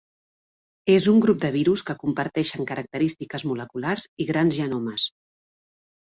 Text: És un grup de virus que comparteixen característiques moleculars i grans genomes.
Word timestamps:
És 0.91 1.07
un 1.11 1.17
grup 1.25 1.41
de 1.43 1.49
virus 1.55 1.83
que 1.89 1.95
comparteixen 2.03 2.67
característiques 2.71 3.45
moleculars 3.51 4.07
i 4.25 4.27
grans 4.31 4.57
genomes. 4.61 5.05